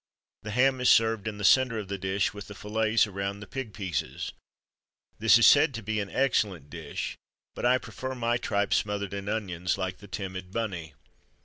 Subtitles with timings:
[0.41, 3.45] The ham is served in the centre of the dish, with the fillets around the
[3.45, 4.33] pig pieces.
[5.19, 7.19] This is said to be an excellent dish,
[7.53, 10.95] but I prefer my tripe smothered in onions, like the timid "bunny."